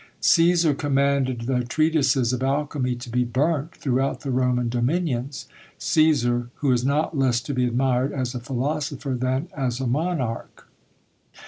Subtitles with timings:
[0.19, 5.47] Cæsar commanded the treatises of alchymy to be burnt throughout the Roman dominions:
[5.79, 10.67] Cæsar, who is not less to be admired as a philosopher than as a monarch.